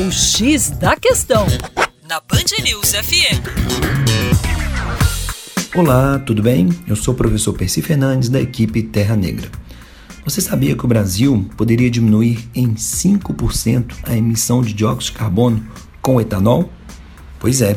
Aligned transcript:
O 0.00 0.12
X 0.12 0.70
da 0.70 0.94
Questão, 0.94 1.44
na 2.08 2.20
Band 2.20 2.62
News 2.62 2.92
FM. 2.92 3.42
Olá, 5.74 6.20
tudo 6.20 6.40
bem? 6.40 6.68
Eu 6.86 6.94
sou 6.94 7.14
o 7.14 7.16
professor 7.16 7.52
Percy 7.52 7.82
Fernandes, 7.82 8.28
da 8.28 8.40
equipe 8.40 8.80
Terra 8.80 9.16
Negra. 9.16 9.50
Você 10.24 10.40
sabia 10.40 10.76
que 10.76 10.84
o 10.84 10.88
Brasil 10.88 11.50
poderia 11.56 11.90
diminuir 11.90 12.48
em 12.54 12.74
5% 12.74 13.92
a 14.04 14.16
emissão 14.16 14.62
de 14.62 14.72
dióxido 14.72 15.14
de 15.14 15.18
carbono 15.18 15.66
com 16.00 16.20
etanol? 16.20 16.70
Pois 17.40 17.60
é, 17.60 17.76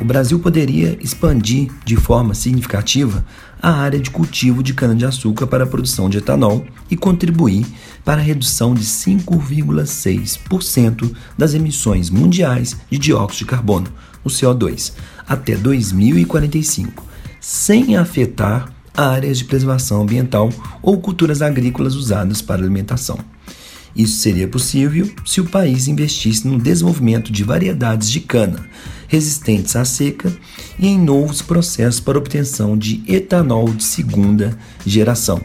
o 0.00 0.04
Brasil 0.04 0.38
poderia 0.38 0.96
expandir 1.02 1.72
de 1.84 1.96
forma 1.96 2.32
significativa 2.32 3.24
a 3.60 3.70
área 3.70 3.98
de 3.98 4.10
cultivo 4.10 4.62
de 4.62 4.72
cana-de-açúcar 4.74 5.46
para 5.46 5.64
a 5.64 5.66
produção 5.66 6.08
de 6.08 6.18
etanol 6.18 6.64
e 6.90 6.96
contribuir 6.96 7.66
para 8.04 8.20
a 8.20 8.24
redução 8.24 8.74
de 8.74 8.84
5,6% 8.84 11.12
das 11.36 11.54
emissões 11.54 12.08
mundiais 12.10 12.76
de 12.90 12.98
dióxido 12.98 13.38
de 13.40 13.46
carbono, 13.46 13.88
o 14.22 14.28
CO2, 14.28 14.92
até 15.26 15.56
2045, 15.56 17.04
sem 17.40 17.96
afetar 17.96 18.70
áreas 18.96 19.38
de 19.38 19.44
preservação 19.44 20.02
ambiental 20.02 20.48
ou 20.80 21.00
culturas 21.00 21.42
agrícolas 21.42 21.94
usadas 21.94 22.40
para 22.40 22.62
alimentação. 22.62 23.18
Isso 23.96 24.18
seria 24.18 24.46
possível 24.46 25.10
se 25.24 25.40
o 25.40 25.46
país 25.46 25.88
investisse 25.88 26.46
no 26.46 26.58
desenvolvimento 26.58 27.32
de 27.32 27.42
variedades 27.42 28.10
de 28.10 28.20
cana 28.20 28.68
resistentes 29.08 29.76
à 29.76 29.84
seca 29.84 30.32
e 30.78 30.86
em 30.86 30.98
novos 30.98 31.40
processos 31.40 32.00
para 32.00 32.18
obtenção 32.18 32.76
de 32.76 33.02
etanol 33.06 33.68
de 33.72 33.84
segunda 33.84 34.58
geração. 34.84 35.40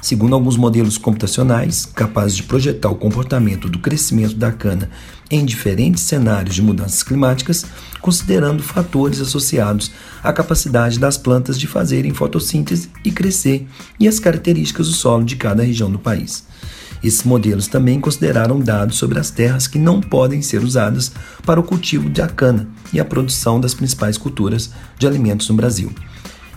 Segundo 0.00 0.34
alguns 0.34 0.58
modelos 0.58 0.98
computacionais 0.98 1.86
capazes 1.86 2.36
de 2.36 2.42
projetar 2.42 2.90
o 2.90 2.94
comportamento 2.94 3.70
do 3.70 3.78
crescimento 3.78 4.34
da 4.34 4.52
cana 4.52 4.90
em 5.30 5.44
diferentes 5.44 6.02
cenários 6.02 6.54
de 6.54 6.60
mudanças 6.60 7.02
climáticas, 7.02 7.64
considerando 8.02 8.62
fatores 8.62 9.18
associados 9.18 9.90
à 10.22 10.30
capacidade 10.30 10.98
das 10.98 11.16
plantas 11.16 11.58
de 11.58 11.66
fazerem 11.66 12.12
fotossíntese 12.12 12.90
e 13.02 13.10
crescer 13.10 13.66
e 13.98 14.06
as 14.06 14.20
características 14.20 14.88
do 14.88 14.92
solo 14.92 15.24
de 15.24 15.36
cada 15.36 15.62
região 15.62 15.90
do 15.90 15.98
país. 15.98 16.44
Esses 17.04 17.22
modelos 17.22 17.68
também 17.68 18.00
consideraram 18.00 18.58
dados 18.58 18.96
sobre 18.96 19.18
as 19.18 19.30
terras 19.30 19.66
que 19.66 19.78
não 19.78 20.00
podem 20.00 20.40
ser 20.40 20.64
usadas 20.64 21.12
para 21.44 21.60
o 21.60 21.62
cultivo 21.62 22.08
de 22.08 22.26
cana 22.28 22.66
e 22.94 22.98
a 22.98 23.04
produção 23.04 23.60
das 23.60 23.74
principais 23.74 24.16
culturas 24.16 24.70
de 24.98 25.06
alimentos 25.06 25.50
no 25.50 25.54
Brasil. 25.54 25.92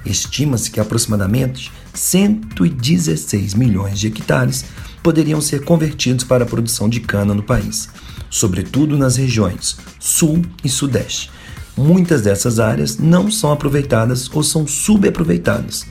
Estima-se 0.05 0.71
que 0.71 0.79
aproximadamente 0.79 1.69
116 1.93 3.55
milhões 3.55 3.99
de 3.99 4.07
hectares 4.07 4.63
poderiam 5.03 5.41
ser 5.41 5.65
convertidos 5.65 6.23
para 6.23 6.45
a 6.45 6.47
produção 6.47 6.87
de 6.87 7.01
cana 7.01 7.33
no 7.33 7.43
país, 7.43 7.89
sobretudo 8.29 8.97
nas 8.97 9.17
regiões 9.17 9.75
Sul 9.99 10.43
e 10.63 10.69
Sudeste. 10.69 11.29
Muitas 11.75 12.21
dessas 12.21 12.57
áreas 12.57 12.97
não 12.97 13.29
são 13.29 13.51
aproveitadas 13.51 14.29
ou 14.33 14.41
são 14.41 14.65
subaproveitadas 14.65 15.85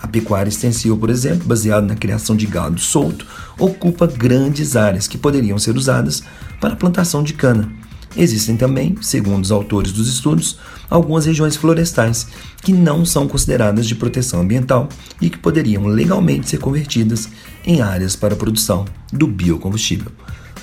a 0.00 0.06
pecuária 0.06 0.48
extensiva, 0.48 0.96
por 0.96 1.10
exemplo, 1.10 1.46
baseada 1.46 1.86
na 1.86 1.96
criação 1.96 2.36
de 2.36 2.46
gado 2.46 2.80
solto, 2.80 3.26
ocupa 3.58 4.06
grandes 4.06 4.76
áreas 4.76 5.08
que 5.08 5.18
poderiam 5.18 5.58
ser 5.58 5.76
usadas 5.76 6.22
para 6.60 6.74
a 6.74 6.76
plantação 6.76 7.22
de 7.22 7.34
cana. 7.34 7.68
Existem 8.16 8.56
também, 8.56 8.96
segundo 9.00 9.44
os 9.44 9.52
autores 9.52 9.92
dos 9.92 10.08
estudos, 10.08 10.58
algumas 10.88 11.26
regiões 11.26 11.56
florestais 11.56 12.26
que 12.62 12.72
não 12.72 13.04
são 13.04 13.28
consideradas 13.28 13.86
de 13.86 13.94
proteção 13.94 14.40
ambiental 14.40 14.88
e 15.20 15.28
que 15.28 15.36
poderiam 15.38 15.86
legalmente 15.86 16.48
ser 16.48 16.56
convertidas 16.58 17.28
em 17.64 17.82
áreas 17.82 18.16
para 18.16 18.34
a 18.34 18.36
produção 18.36 18.84
do 19.12 19.26
biocombustível. 19.26 20.10